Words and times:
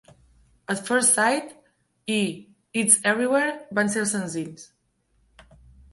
"At 0.71 0.79
First 0.87 1.13
Sight" 1.17 1.51
i 2.15 2.23
"It's 2.83 2.97
Everywhere" 3.13 3.53
van 3.81 3.95
ser 3.97 4.03
els 4.07 4.15
senzills. 4.19 4.69